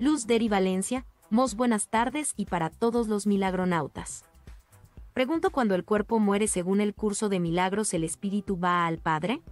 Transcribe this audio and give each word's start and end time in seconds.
Luz 0.00 0.26
Deri 0.26 0.48
Valencia, 0.48 1.04
Mos 1.28 1.56
buenas 1.56 1.90
tardes 1.90 2.32
y 2.34 2.46
para 2.46 2.70
todos 2.70 3.06
los 3.06 3.26
milagronautas. 3.26 4.24
Pregunto 5.12 5.50
cuando 5.50 5.74
el 5.74 5.84
cuerpo 5.84 6.18
muere 6.18 6.48
según 6.48 6.80
el 6.80 6.94
curso 6.94 7.28
de 7.28 7.38
milagros, 7.38 7.92
¿el 7.92 8.04
espíritu 8.04 8.58
va 8.58 8.86
al 8.86 8.96
Padre? 8.96 9.42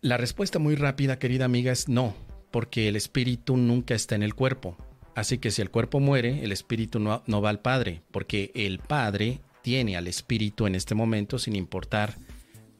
La 0.00 0.16
respuesta 0.16 0.58
muy 0.58 0.74
rápida, 0.74 1.20
querida 1.20 1.44
amiga, 1.44 1.70
es 1.70 1.88
no, 1.88 2.12
porque 2.50 2.88
el 2.88 2.96
espíritu 2.96 3.56
nunca 3.56 3.94
está 3.94 4.16
en 4.16 4.24
el 4.24 4.34
cuerpo. 4.34 4.76
Así 5.14 5.38
que 5.38 5.52
si 5.52 5.62
el 5.62 5.70
cuerpo 5.70 6.00
muere, 6.00 6.42
el 6.42 6.50
espíritu 6.50 6.98
no, 6.98 7.22
no 7.28 7.40
va 7.40 7.50
al 7.50 7.60
Padre, 7.60 8.02
porque 8.10 8.50
el 8.56 8.80
Padre 8.80 9.42
tiene 9.62 9.96
al 9.96 10.08
espíritu 10.08 10.66
en 10.66 10.74
este 10.74 10.96
momento 10.96 11.38
sin 11.38 11.54
importar 11.54 12.16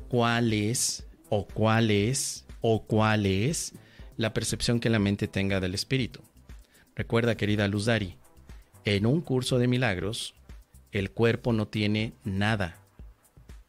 cuál 0.08 0.52
es 0.52 1.06
o 1.28 1.46
cuál 1.46 1.92
es 1.92 2.44
o 2.60 2.82
cuál 2.82 3.24
es 3.24 3.72
la 4.22 4.32
percepción 4.32 4.80
que 4.80 4.88
la 4.88 4.98
mente 4.98 5.28
tenga 5.28 5.60
del 5.60 5.74
espíritu. 5.74 6.20
Recuerda, 6.94 7.36
querida 7.36 7.68
Luz 7.68 7.84
Dari, 7.86 8.16
en 8.84 9.06
un 9.06 9.20
curso 9.20 9.58
de 9.58 9.68
milagros, 9.68 10.34
el 10.92 11.10
cuerpo 11.10 11.52
no 11.52 11.66
tiene 11.68 12.12
nada. 12.24 12.78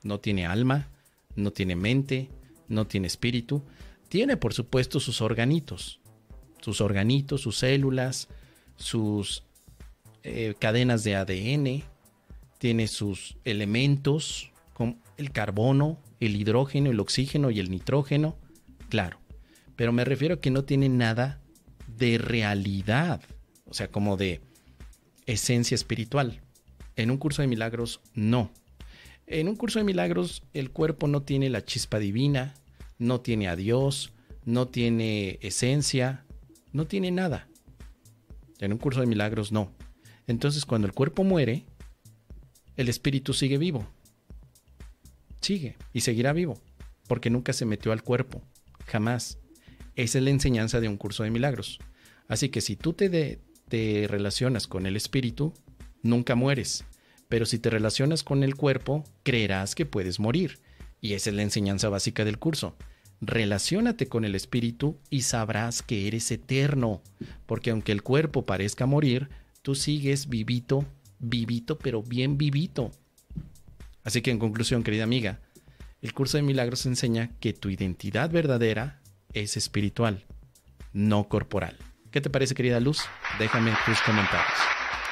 No 0.03 0.19
tiene 0.19 0.45
alma, 0.45 0.89
no 1.35 1.51
tiene 1.51 1.75
mente, 1.75 2.29
no 2.67 2.85
tiene 2.85 3.07
espíritu. 3.07 3.63
Tiene, 4.09 4.37
por 4.37 4.53
supuesto, 4.53 4.99
sus 4.99 5.21
organitos. 5.21 5.99
Sus 6.61 6.81
organitos, 6.81 7.41
sus 7.41 7.57
células, 7.57 8.27
sus 8.75 9.43
eh, 10.23 10.55
cadenas 10.59 11.03
de 11.03 11.15
ADN. 11.15 11.83
Tiene 12.57 12.87
sus 12.87 13.37
elementos, 13.43 14.51
como 14.73 14.97
el 15.17 15.31
carbono, 15.31 15.99
el 16.19 16.35
hidrógeno, 16.35 16.91
el 16.91 16.99
oxígeno 16.99 17.51
y 17.51 17.59
el 17.59 17.71
nitrógeno. 17.71 18.35
Claro. 18.89 19.22
Pero 19.75 19.91
me 19.91 20.05
refiero 20.05 20.35
a 20.35 20.39
que 20.39 20.51
no 20.51 20.63
tiene 20.63 20.89
nada 20.89 21.41
de 21.87 22.17
realidad, 22.17 23.21
o 23.65 23.73
sea, 23.73 23.89
como 23.89 24.17
de 24.17 24.41
esencia 25.25 25.75
espiritual. 25.75 26.41
En 26.95 27.11
un 27.11 27.17
curso 27.17 27.41
de 27.41 27.47
milagros, 27.47 28.01
no. 28.13 28.51
En 29.25 29.47
un 29.47 29.55
curso 29.55 29.79
de 29.79 29.85
milagros, 29.85 30.43
el 30.53 30.71
cuerpo 30.71 31.07
no 31.07 31.23
tiene 31.23 31.49
la 31.49 31.63
chispa 31.63 31.97
divina, 31.99 32.53
no 32.97 33.21
tiene 33.21 33.47
a 33.47 33.55
Dios, 33.55 34.11
no 34.45 34.67
tiene 34.67 35.39
esencia, 35.41 36.25
no 36.71 36.85
tiene 36.85 37.11
nada. 37.11 37.47
En 38.59 38.73
un 38.73 38.77
curso 38.77 39.01
de 39.01 39.07
milagros, 39.07 39.51
no. 39.51 39.71
Entonces, 40.27 40.65
cuando 40.65 40.87
el 40.87 40.93
cuerpo 40.93 41.23
muere, 41.23 41.65
el 42.75 42.89
espíritu 42.89 43.33
sigue 43.33 43.57
vivo. 43.57 43.87
Sigue 45.41 45.75
y 45.93 46.01
seguirá 46.01 46.31
vivo, 46.33 46.61
porque 47.07 47.29
nunca 47.29 47.53
se 47.53 47.65
metió 47.65 47.91
al 47.91 48.03
cuerpo, 48.03 48.41
jamás. 48.85 49.37
Esa 49.95 50.17
es 50.17 50.23
la 50.23 50.31
enseñanza 50.31 50.79
de 50.79 50.87
un 50.87 50.97
curso 50.97 51.23
de 51.23 51.31
milagros. 51.31 51.79
Así 52.27 52.49
que 52.49 52.61
si 52.61 52.75
tú 52.75 52.93
te, 52.93 53.39
te 53.67 54.07
relacionas 54.07 54.67
con 54.67 54.85
el 54.85 54.95
espíritu, 54.95 55.53
nunca 56.01 56.35
mueres. 56.35 56.85
Pero 57.29 57.45
si 57.45 57.59
te 57.59 57.69
relacionas 57.69 58.23
con 58.23 58.43
el 58.43 58.55
cuerpo, 58.55 59.03
creerás 59.23 59.75
que 59.75 59.85
puedes 59.85 60.19
morir. 60.19 60.59
Y 61.01 61.13
esa 61.13 61.29
es 61.29 61.35
la 61.35 61.43
enseñanza 61.43 61.89
básica 61.89 62.25
del 62.25 62.39
curso. 62.39 62.75
Relaciónate 63.21 64.07
con 64.07 64.25
el 64.25 64.35
espíritu 64.35 64.97
y 65.09 65.21
sabrás 65.21 65.81
que 65.81 66.07
eres 66.07 66.29
eterno. 66.31 67.01
Porque 67.45 67.71
aunque 67.71 67.91
el 67.91 68.03
cuerpo 68.03 68.45
parezca 68.45 68.85
morir, 68.85 69.29
tú 69.61 69.75
sigues 69.75 70.27
vivito, 70.27 70.85
vivito, 71.19 71.77
pero 71.77 72.03
bien 72.03 72.37
vivito. 72.37 72.91
Así 74.03 74.21
que 74.21 74.31
en 74.31 74.39
conclusión, 74.39 74.83
querida 74.83 75.03
amiga, 75.03 75.39
el 76.01 76.13
curso 76.13 76.37
de 76.37 76.43
milagros 76.43 76.85
enseña 76.85 77.31
que 77.39 77.53
tu 77.53 77.69
identidad 77.69 78.29
verdadera 78.29 79.01
es 79.33 79.57
espiritual, 79.57 80.25
no 80.93 81.27
corporal. 81.27 81.77
¿Qué 82.11 82.21
te 82.21 82.29
parece, 82.29 82.55
querida 82.55 82.79
Luz? 82.79 83.01
Déjame 83.39 83.73
tus 83.85 83.99
comentarios. 84.01 84.57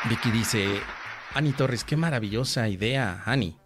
Vicky 0.10 0.32
dice, 0.32 0.80
Ani 1.34 1.52
Torres, 1.52 1.84
qué 1.84 1.96
maravillosa 1.96 2.68
idea, 2.70 3.24
Ani. 3.26 3.58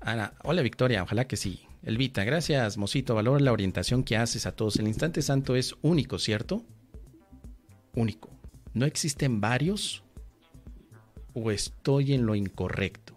Ana, 0.00 0.34
hola 0.42 0.62
Victoria, 0.62 1.02
ojalá 1.02 1.26
que 1.26 1.36
sí. 1.36 1.66
Elvita, 1.82 2.24
gracias, 2.24 2.78
Mosito, 2.78 3.14
valora 3.14 3.44
la 3.44 3.52
orientación 3.52 4.04
que 4.04 4.16
haces 4.16 4.46
a 4.46 4.52
todos. 4.52 4.76
El 4.76 4.88
instante 4.88 5.20
santo 5.20 5.56
es 5.56 5.74
único, 5.82 6.18
¿cierto? 6.18 6.64
Único. 7.94 8.30
¿No 8.72 8.86
existen 8.86 9.40
varios? 9.40 10.02
¿O 11.34 11.50
estoy 11.50 12.14
en 12.14 12.24
lo 12.24 12.34
incorrecto? 12.34 13.14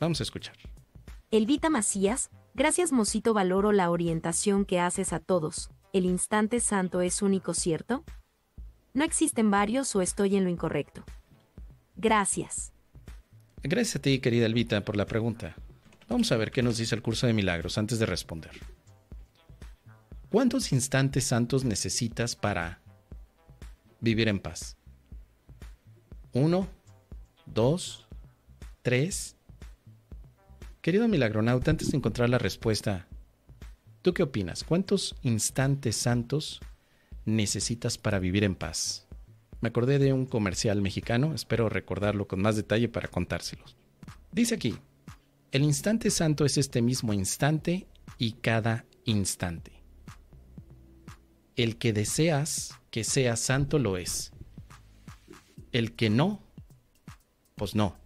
Vamos 0.00 0.20
a 0.20 0.22
escuchar. 0.22 0.56
Elvita 1.30 1.68
Macías, 1.68 2.30
gracias 2.56 2.90
Mosito, 2.90 3.34
valoro 3.34 3.70
la 3.70 3.90
orientación 3.90 4.64
que 4.64 4.80
haces 4.80 5.12
a 5.12 5.20
todos. 5.20 5.70
El 5.92 6.04
instante 6.04 6.58
santo 6.60 7.00
es 7.00 7.22
único, 7.22 7.54
¿cierto? 7.54 8.04
No 8.94 9.04
existen 9.04 9.50
varios 9.50 9.94
o 9.94 10.02
estoy 10.02 10.36
en 10.36 10.44
lo 10.44 10.50
incorrecto. 10.50 11.04
Gracias. 11.96 12.72
Gracias 13.62 13.96
a 13.96 14.02
ti, 14.02 14.18
querida 14.18 14.46
Elvita, 14.46 14.84
por 14.84 14.96
la 14.96 15.06
pregunta. 15.06 15.54
Vamos 16.08 16.32
a 16.32 16.36
ver 16.36 16.50
qué 16.50 16.62
nos 16.62 16.78
dice 16.78 16.94
el 16.94 17.02
curso 17.02 17.26
de 17.26 17.32
milagros 17.32 17.78
antes 17.78 17.98
de 17.98 18.06
responder. 18.06 18.52
¿Cuántos 20.30 20.72
instantes 20.72 21.24
santos 21.24 21.64
necesitas 21.64 22.36
para 22.36 22.80
vivir 24.00 24.28
en 24.28 24.38
paz? 24.38 24.76
¿Uno? 26.32 26.68
¿Dos? 27.46 28.06
¿Tres? 28.82 29.36
Querido 30.86 31.08
milagronauta, 31.08 31.72
antes 31.72 31.90
de 31.90 31.96
encontrar 31.96 32.30
la 32.30 32.38
respuesta, 32.38 33.08
¿tú 34.02 34.14
qué 34.14 34.22
opinas? 34.22 34.62
¿Cuántos 34.62 35.16
instantes 35.22 35.96
santos 35.96 36.60
necesitas 37.24 37.98
para 37.98 38.20
vivir 38.20 38.44
en 38.44 38.54
paz? 38.54 39.08
Me 39.60 39.70
acordé 39.70 39.98
de 39.98 40.12
un 40.12 40.26
comercial 40.26 40.80
mexicano, 40.80 41.34
espero 41.34 41.68
recordarlo 41.68 42.28
con 42.28 42.40
más 42.40 42.54
detalle 42.54 42.88
para 42.88 43.08
contárselos. 43.08 43.76
Dice 44.30 44.54
aquí, 44.54 44.78
el 45.50 45.64
instante 45.64 46.08
santo 46.08 46.44
es 46.44 46.56
este 46.56 46.82
mismo 46.82 47.12
instante 47.12 47.88
y 48.16 48.34
cada 48.34 48.84
instante. 49.06 49.72
El 51.56 51.78
que 51.78 51.92
deseas 51.92 52.76
que 52.92 53.02
sea 53.02 53.34
santo 53.34 53.80
lo 53.80 53.96
es. 53.96 54.30
El 55.72 55.96
que 55.96 56.10
no, 56.10 56.44
pues 57.56 57.74
no. 57.74 57.96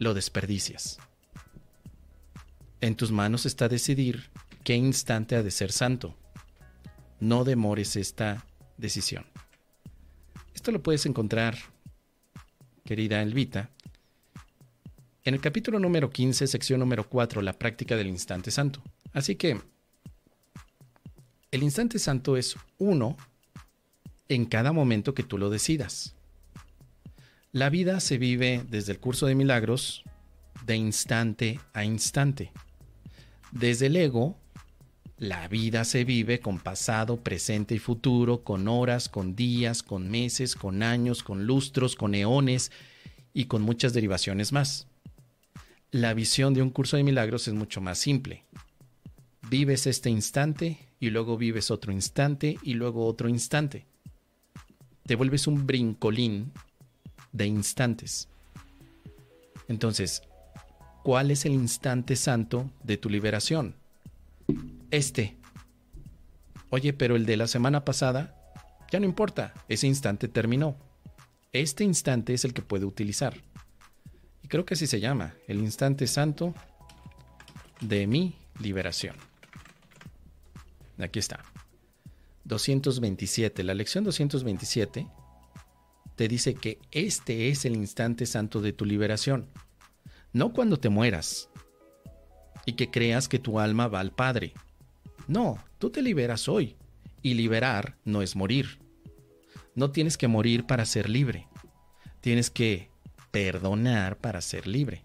Lo 0.00 0.12
desperdicias. 0.12 0.98
En 2.84 2.96
tus 2.96 3.10
manos 3.10 3.46
está 3.46 3.66
decidir 3.66 4.28
qué 4.62 4.74
instante 4.74 5.36
ha 5.36 5.42
de 5.42 5.50
ser 5.50 5.72
santo 5.72 6.14
no 7.18 7.42
demores 7.42 7.96
esta 7.96 8.44
decisión. 8.76 9.24
Esto 10.54 10.70
lo 10.70 10.82
puedes 10.82 11.06
encontrar, 11.06 11.56
querida 12.84 13.22
Elvita, 13.22 13.70
en 15.24 15.32
el 15.32 15.40
capítulo 15.40 15.78
número 15.78 16.10
15, 16.10 16.46
sección 16.46 16.78
número 16.78 17.08
4, 17.08 17.40
la 17.40 17.54
práctica 17.54 17.96
del 17.96 18.08
instante 18.08 18.50
santo. 18.50 18.82
Así 19.14 19.36
que 19.36 19.58
el 21.52 21.62
instante 21.62 21.98
santo 21.98 22.36
es 22.36 22.54
uno 22.76 23.16
en 24.28 24.44
cada 24.44 24.72
momento 24.72 25.14
que 25.14 25.22
tú 25.22 25.38
lo 25.38 25.48
decidas. 25.48 26.16
La 27.50 27.70
vida 27.70 28.00
se 28.00 28.18
vive 28.18 28.62
desde 28.68 28.92
el 28.92 29.00
curso 29.00 29.24
de 29.24 29.36
milagros 29.36 30.04
de 30.66 30.76
instante 30.76 31.60
a 31.72 31.86
instante. 31.86 32.52
Desde 33.54 33.86
el 33.86 33.94
ego 33.94 34.36
la 35.16 35.46
vida 35.46 35.84
se 35.84 36.02
vive 36.02 36.40
con 36.40 36.58
pasado, 36.58 37.18
presente 37.18 37.76
y 37.76 37.78
futuro, 37.78 38.42
con 38.42 38.66
horas, 38.66 39.08
con 39.08 39.36
días, 39.36 39.84
con 39.84 40.10
meses, 40.10 40.56
con 40.56 40.82
años, 40.82 41.22
con 41.22 41.46
lustros, 41.46 41.94
con 41.94 42.16
eones 42.16 42.72
y 43.32 43.44
con 43.44 43.62
muchas 43.62 43.92
derivaciones 43.92 44.52
más. 44.52 44.88
La 45.92 46.14
visión 46.14 46.52
de 46.52 46.62
un 46.62 46.70
curso 46.70 46.96
de 46.96 47.04
milagros 47.04 47.46
es 47.46 47.54
mucho 47.54 47.80
más 47.80 47.98
simple. 47.98 48.42
Vives 49.48 49.86
este 49.86 50.10
instante 50.10 50.78
y 50.98 51.10
luego 51.10 51.36
vives 51.36 51.70
otro 51.70 51.92
instante 51.92 52.58
y 52.64 52.74
luego 52.74 53.06
otro 53.06 53.28
instante. 53.28 53.86
Te 55.06 55.14
vuelves 55.14 55.46
un 55.46 55.64
brincolín 55.64 56.50
de 57.30 57.46
instantes. 57.46 58.28
Entonces, 59.68 60.22
¿cuál 61.04 61.30
es 61.30 61.44
el 61.44 61.52
instante 61.52 62.16
santo 62.16 62.68
de 62.82 62.96
tu 62.96 63.08
liberación? 63.08 63.76
este. 64.90 65.36
Oye, 66.70 66.92
pero 66.92 67.16
el 67.16 67.26
de 67.26 67.36
la 67.36 67.46
semana 67.46 67.84
pasada, 67.84 68.34
ya 68.90 69.00
no 69.00 69.06
importa, 69.06 69.54
ese 69.68 69.86
instante 69.86 70.28
terminó. 70.28 70.76
Este 71.52 71.84
instante 71.84 72.34
es 72.34 72.44
el 72.44 72.52
que 72.52 72.62
puede 72.62 72.84
utilizar. 72.84 73.34
Y 74.42 74.48
creo 74.48 74.64
que 74.64 74.74
así 74.74 74.86
se 74.86 75.00
llama, 75.00 75.34
el 75.46 75.58
instante 75.58 76.06
santo 76.06 76.54
de 77.80 78.06
mi 78.06 78.34
liberación. 78.60 79.16
Aquí 80.98 81.18
está. 81.18 81.40
227, 82.44 83.62
la 83.62 83.74
lección 83.74 84.04
227 84.04 85.06
te 86.16 86.28
dice 86.28 86.54
que 86.54 86.78
este 86.92 87.48
es 87.48 87.64
el 87.64 87.74
instante 87.74 88.26
santo 88.26 88.60
de 88.60 88.72
tu 88.72 88.84
liberación. 88.84 89.48
No 90.34 90.52
cuando 90.52 90.78
te 90.78 90.88
mueras 90.88 91.48
y 92.66 92.72
que 92.72 92.90
creas 92.90 93.28
que 93.28 93.38
tu 93.38 93.60
alma 93.60 93.86
va 93.86 94.00
al 94.00 94.10
Padre. 94.10 94.52
No, 95.28 95.62
tú 95.78 95.90
te 95.90 96.02
liberas 96.02 96.48
hoy. 96.48 96.76
Y 97.22 97.34
liberar 97.34 97.96
no 98.04 98.20
es 98.20 98.34
morir. 98.34 98.80
No 99.76 99.92
tienes 99.92 100.18
que 100.18 100.26
morir 100.26 100.66
para 100.66 100.86
ser 100.86 101.08
libre. 101.08 101.46
Tienes 102.20 102.50
que 102.50 102.90
perdonar 103.30 104.18
para 104.18 104.40
ser 104.40 104.66
libre. 104.66 105.04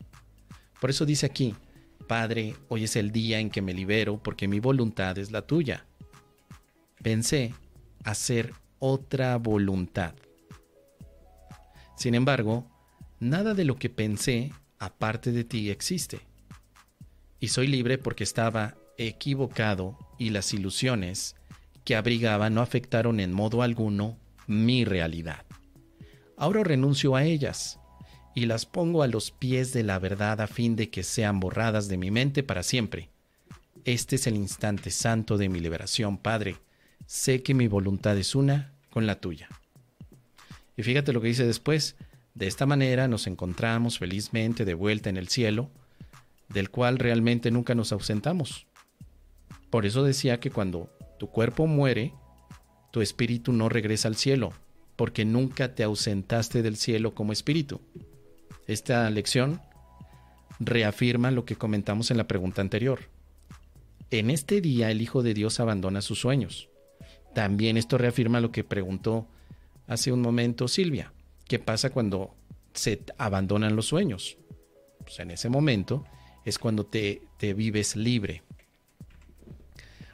Por 0.81 0.89
eso 0.89 1.05
dice 1.05 1.27
aquí, 1.27 1.55
Padre, 2.07 2.55
hoy 2.67 2.85
es 2.85 2.95
el 2.95 3.11
día 3.11 3.39
en 3.39 3.51
que 3.51 3.61
me 3.61 3.75
libero 3.75 4.17
porque 4.17 4.47
mi 4.47 4.59
voluntad 4.59 5.15
es 5.19 5.31
la 5.31 5.43
tuya. 5.43 5.85
Pensé 7.03 7.53
hacer 8.03 8.51
otra 8.79 9.37
voluntad. 9.37 10.15
Sin 11.95 12.15
embargo, 12.15 12.65
nada 13.19 13.53
de 13.53 13.65
lo 13.65 13.75
que 13.75 13.91
pensé 13.91 14.51
aparte 14.79 15.31
de 15.31 15.43
ti 15.43 15.69
existe. 15.69 16.21
Y 17.39 17.49
soy 17.49 17.67
libre 17.67 17.97
porque 17.97 18.23
estaba 18.23 18.75
equivocado 18.97 19.97
y 20.17 20.31
las 20.31 20.53
ilusiones 20.53 21.35
que 21.85 21.95
abrigaba 21.95 22.49
no 22.49 22.61
afectaron 22.61 23.19
en 23.19 23.33
modo 23.33 23.61
alguno 23.61 24.17
mi 24.47 24.83
realidad. 24.83 25.45
Ahora 26.37 26.63
renuncio 26.63 27.15
a 27.15 27.23
ellas 27.23 27.79
y 28.35 28.45
las 28.45 28.65
pongo 28.65 29.03
a 29.03 29.07
los 29.07 29.31
pies 29.31 29.73
de 29.73 29.83
la 29.83 29.99
verdad 29.99 30.41
a 30.41 30.47
fin 30.47 30.75
de 30.75 30.89
que 30.89 31.03
sean 31.03 31.39
borradas 31.39 31.87
de 31.87 31.97
mi 31.97 32.11
mente 32.11 32.43
para 32.43 32.63
siempre. 32.63 33.09
Este 33.85 34.17
es 34.17 34.27
el 34.27 34.35
instante 34.35 34.91
santo 34.91 35.37
de 35.37 35.49
mi 35.49 35.59
liberación, 35.59 36.17
Padre. 36.17 36.57
Sé 37.05 37.41
que 37.41 37.53
mi 37.53 37.67
voluntad 37.67 38.17
es 38.17 38.35
una 38.35 38.73
con 38.89 39.07
la 39.07 39.19
tuya. 39.19 39.49
Y 40.77 40.83
fíjate 40.83 41.11
lo 41.11 41.21
que 41.21 41.27
dice 41.27 41.45
después. 41.45 41.95
De 42.33 42.47
esta 42.47 42.65
manera 42.65 43.07
nos 43.07 43.27
encontramos 43.27 43.99
felizmente 43.99 44.65
de 44.65 44.73
vuelta 44.73 45.09
en 45.09 45.17
el 45.17 45.27
cielo, 45.27 45.69
del 46.47 46.69
cual 46.69 46.99
realmente 46.99 47.51
nunca 47.51 47.75
nos 47.75 47.91
ausentamos. 47.91 48.67
Por 49.69 49.85
eso 49.85 50.03
decía 50.03 50.39
que 50.39 50.49
cuando 50.49 50.89
tu 51.19 51.29
cuerpo 51.29 51.67
muere, 51.67 52.13
tu 52.91 53.01
espíritu 53.01 53.51
no 53.53 53.69
regresa 53.69 54.07
al 54.07 54.15
cielo, 54.15 54.53
porque 54.95 55.25
nunca 55.25 55.75
te 55.75 55.83
ausentaste 55.83 56.61
del 56.61 56.75
cielo 56.75 57.13
como 57.13 57.33
espíritu. 57.33 57.81
Esta 58.67 59.09
lección 59.09 59.61
reafirma 60.59 61.31
lo 61.31 61.45
que 61.45 61.55
comentamos 61.55 62.11
en 62.11 62.17
la 62.17 62.27
pregunta 62.27 62.61
anterior. 62.61 63.01
En 64.11 64.29
este 64.29 64.59
día 64.61 64.89
el 64.91 65.01
Hijo 65.01 65.23
de 65.23 65.33
Dios 65.33 65.59
abandona 65.59 66.01
sus 66.01 66.19
sueños. 66.19 66.69
También 67.33 67.77
esto 67.77 67.97
reafirma 67.97 68.41
lo 68.41 68.51
que 68.51 68.63
preguntó 68.63 69.27
hace 69.87 70.11
un 70.11 70.21
momento 70.21 70.67
Silvia. 70.67 71.13
¿Qué 71.49 71.59
pasa 71.59 71.89
cuando 71.89 72.33
se 72.73 73.03
abandonan 73.17 73.75
los 73.75 73.87
sueños? 73.87 74.37
Pues 74.99 75.19
en 75.19 75.31
ese 75.31 75.49
momento 75.49 76.05
es 76.45 76.57
cuando 76.57 76.85
te, 76.85 77.23
te 77.37 77.53
vives 77.53 77.97
libre. 77.97 78.43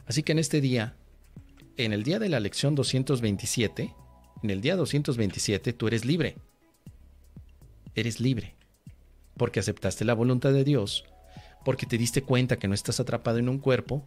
Así 0.07 0.23
que 0.23 0.31
en 0.31 0.39
este 0.39 0.61
día, 0.61 0.95
en 1.77 1.93
el 1.93 2.01
día 2.01 2.17
de 2.17 2.29
la 2.29 2.39
lección 2.39 2.73
227, 2.73 3.93
en 4.41 4.49
el 4.49 4.61
día 4.61 4.75
227 4.75 5.73
tú 5.73 5.85
eres 5.85 6.05
libre 6.05 6.37
eres 7.95 8.19
libre, 8.19 8.55
porque 9.37 9.59
aceptaste 9.59 10.05
la 10.05 10.13
voluntad 10.13 10.53
de 10.53 10.63
Dios, 10.63 11.05
porque 11.63 11.85
te 11.85 11.97
diste 11.97 12.21
cuenta 12.21 12.57
que 12.57 12.67
no 12.67 12.73
estás 12.75 12.99
atrapado 12.99 13.39
en 13.39 13.49
un 13.49 13.59
cuerpo 13.59 14.05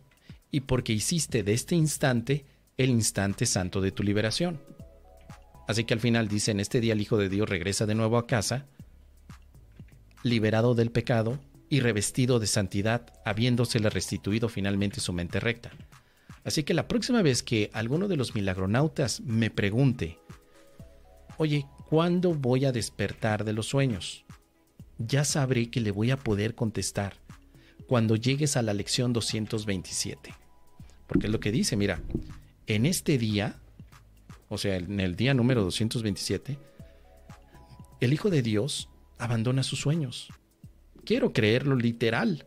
y 0.50 0.60
porque 0.60 0.92
hiciste 0.92 1.42
de 1.42 1.54
este 1.54 1.74
instante 1.74 2.44
el 2.76 2.90
instante 2.90 3.46
santo 3.46 3.80
de 3.80 3.90
tu 3.90 4.02
liberación. 4.02 4.60
Así 5.68 5.84
que 5.84 5.94
al 5.94 6.00
final 6.00 6.26
dice, 6.26 6.50
en 6.50 6.58
este 6.58 6.80
día 6.80 6.94
el 6.94 7.00
Hijo 7.00 7.16
de 7.16 7.28
Dios 7.28 7.48
regresa 7.48 7.86
de 7.86 7.94
nuevo 7.94 8.18
a 8.18 8.26
casa, 8.26 8.66
liberado 10.24 10.74
del 10.74 10.90
pecado 10.90 11.38
y 11.68 11.78
revestido 11.78 12.40
de 12.40 12.48
santidad, 12.48 13.12
habiéndosele 13.24 13.88
restituido 13.88 14.48
finalmente 14.48 14.98
su 14.98 15.12
mente 15.12 15.38
recta. 15.38 15.70
Así 16.42 16.64
que 16.64 16.74
la 16.74 16.88
próxima 16.88 17.22
vez 17.22 17.44
que 17.44 17.70
alguno 17.72 18.08
de 18.08 18.16
los 18.16 18.34
milagronautas 18.34 19.20
me 19.20 19.50
pregunte, 19.50 20.18
oye, 21.36 21.66
¿Cuándo 21.88 22.34
voy 22.34 22.66
a 22.66 22.72
despertar 22.72 23.46
de 23.46 23.54
los 23.54 23.66
sueños? 23.66 24.26
Ya 24.98 25.24
sabré 25.24 25.70
que 25.70 25.80
le 25.80 25.90
voy 25.90 26.10
a 26.10 26.18
poder 26.18 26.54
contestar 26.54 27.14
cuando 27.86 28.14
llegues 28.14 28.58
a 28.58 28.62
la 28.62 28.74
lección 28.74 29.14
227. 29.14 30.34
Porque 31.06 31.28
es 31.28 31.32
lo 31.32 31.40
que 31.40 31.50
dice, 31.50 31.78
mira, 31.78 32.02
en 32.66 32.84
este 32.84 33.16
día, 33.16 33.56
o 34.48 34.58
sea, 34.58 34.76
en 34.76 35.00
el 35.00 35.16
día 35.16 35.34
número 35.34 35.62
227, 35.62 36.58
el 38.00 38.12
Hijo 38.12 38.30
de 38.30 38.42
Dios 38.42 38.88
abandona 39.18 39.62
sus 39.62 39.80
sueños. 39.80 40.28
Quiero 41.04 41.32
creerlo 41.32 41.76
literal, 41.76 42.46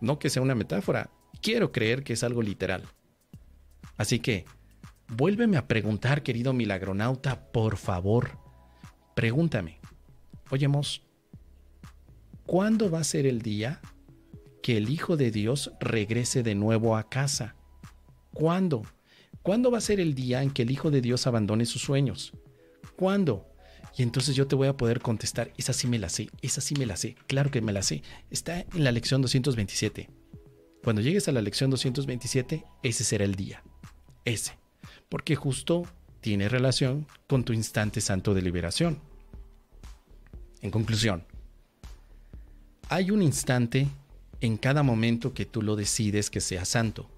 no 0.00 0.18
que 0.18 0.30
sea 0.30 0.42
una 0.42 0.54
metáfora, 0.54 1.10
quiero 1.40 1.72
creer 1.72 2.02
que 2.02 2.12
es 2.14 2.22
algo 2.22 2.42
literal. 2.42 2.84
Así 3.96 4.20
que, 4.20 4.44
vuélveme 5.08 5.56
a 5.56 5.66
preguntar, 5.66 6.22
querido 6.22 6.52
milagronauta, 6.52 7.50
por 7.50 7.76
favor, 7.76 8.38
Pregúntame, 9.18 9.80
oye 10.48 10.68
¿cuándo 12.46 12.88
va 12.88 13.00
a 13.00 13.04
ser 13.04 13.26
el 13.26 13.42
día 13.42 13.80
que 14.62 14.76
el 14.76 14.90
Hijo 14.90 15.16
de 15.16 15.32
Dios 15.32 15.72
regrese 15.80 16.44
de 16.44 16.54
nuevo 16.54 16.96
a 16.96 17.08
casa? 17.08 17.56
¿Cuándo? 18.32 18.84
¿Cuándo 19.42 19.70
va 19.70 19.78
a 19.78 19.82
ser 19.82 20.00
el 20.00 20.14
día 20.14 20.42
en 20.42 20.50
que 20.50 20.62
el 20.62 20.70
Hijo 20.70 20.90
de 20.90 21.00
Dios 21.00 21.26
abandone 21.26 21.66
sus 21.66 21.82
sueños? 21.82 22.32
¿Cuándo? 22.96 23.46
Y 23.96 24.02
entonces 24.02 24.36
yo 24.36 24.46
te 24.46 24.56
voy 24.56 24.68
a 24.68 24.76
poder 24.76 25.00
contestar, 25.00 25.52
esa 25.56 25.72
sí 25.72 25.88
me 25.88 25.98
la 25.98 26.08
sé, 26.08 26.28
esa 26.42 26.60
sí 26.60 26.74
me 26.76 26.86
la 26.86 26.96
sé, 26.96 27.16
claro 27.26 27.50
que 27.50 27.60
me 27.60 27.72
la 27.72 27.82
sé. 27.82 28.02
Está 28.30 28.60
en 28.60 28.84
la 28.84 28.92
lección 28.92 29.22
227. 29.22 30.08
Cuando 30.84 31.02
llegues 31.02 31.28
a 31.28 31.32
la 31.32 31.42
lección 31.42 31.70
227, 31.70 32.64
ese 32.82 33.04
será 33.04 33.24
el 33.24 33.34
día. 33.34 33.62
Ese. 34.24 34.58
Porque 35.08 35.34
justo 35.36 35.84
tiene 36.20 36.48
relación 36.48 37.06
con 37.26 37.44
tu 37.44 37.52
instante 37.52 38.00
santo 38.00 38.34
de 38.34 38.42
liberación. 38.42 39.00
En 40.60 40.70
conclusión, 40.70 41.24
hay 42.88 43.10
un 43.10 43.22
instante 43.22 43.88
en 44.40 44.56
cada 44.56 44.82
momento 44.82 45.34
que 45.34 45.46
tú 45.46 45.62
lo 45.62 45.76
decides 45.76 46.30
que 46.30 46.40
sea 46.40 46.64
santo, 46.64 47.10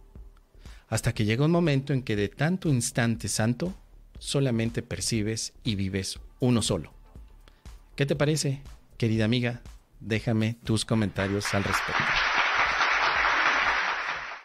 hasta 0.91 1.15
que 1.15 1.25
llega 1.25 1.45
un 1.45 1.53
momento 1.53 1.95
en 1.95 2.03
que 2.03 2.17
de 2.17 2.29
tanto 2.29 2.69
instante 2.69 3.29
santo 3.29 3.73
solamente 4.19 4.83
percibes 4.83 5.55
y 5.65 5.77
vives 5.77 6.19
uno 6.41 6.61
solo. 6.61 6.93
¿Qué 7.97 8.05
te 8.07 8.17
parece, 8.17 8.61
querida 8.99 9.25
amiga? 9.25 9.63
Déjame 10.01 10.57
tus 10.65 10.85
comentarios 10.85 11.55
al 11.55 11.65
respecto. 11.65 12.20